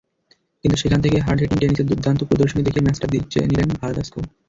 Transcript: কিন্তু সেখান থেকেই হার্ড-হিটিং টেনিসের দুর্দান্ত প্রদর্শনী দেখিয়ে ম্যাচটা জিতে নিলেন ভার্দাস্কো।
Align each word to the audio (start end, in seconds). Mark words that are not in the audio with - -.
কিন্তু 0.63 0.77
সেখান 0.77 0.99
থেকেই 1.01 1.21
হার্ড-হিটিং 1.21 1.57
টেনিসের 1.59 1.89
দুর্দান্ত 1.89 2.19
প্রদর্শনী 2.29 2.61
দেখিয়ে 2.63 2.85
ম্যাচটা 2.85 3.07
জিতে 3.13 3.39
নিলেন 3.49 3.69
ভার্দাস্কো। 3.75 4.19